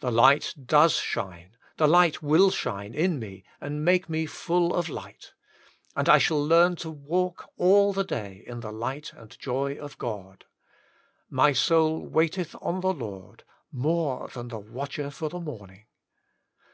[0.00, 4.90] The light does shine, the light will shine in me, and make me full of
[4.90, 5.32] light.
[5.96, 9.96] And I shall learn to walk all the day in the light and joy of
[9.96, 10.44] God.
[11.30, 13.42] My soul waiteth on the Lord,
[13.72, 15.86] more than watcher for the morning.